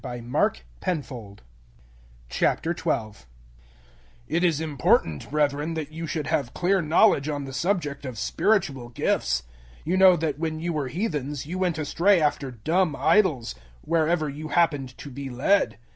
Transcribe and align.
012:001 0.03 1.39
It 4.27 4.43
is 4.43 4.59
important, 4.59 5.29
brethren, 5.29 5.75
that 5.75 5.91
you 5.91 6.07
should 6.07 6.25
have 6.25 6.55
clear 6.55 6.81
knowledge 6.81 7.29
on 7.29 7.43
the 7.45 7.53
subject 7.53 8.03
of 8.03 8.17
spiritual 8.17 8.89
gifts. 8.89 9.43
012:002 9.81 9.81
You 9.85 9.97
know 9.97 10.15
that 10.15 10.39
when 10.39 10.59
you 10.59 10.73
were 10.73 10.87
heathens 10.87 11.45
you 11.45 11.59
went 11.59 11.77
astray 11.77 12.19
after 12.19 12.49
dumb 12.49 12.95
idols, 12.97 13.53
wherever 13.81 14.27
you 14.27 14.47
happened 14.47 14.97
to 14.97 15.11
be 15.11 15.29
led. 15.29 15.77